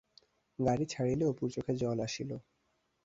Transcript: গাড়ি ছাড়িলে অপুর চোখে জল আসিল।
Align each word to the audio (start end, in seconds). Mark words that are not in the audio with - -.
গাড়ি 0.59 0.85
ছাড়িলে 0.85 1.23
অপুর 1.27 1.47
চোখে 1.55 1.73
জল 1.81 1.97
আসিল। 1.99 2.31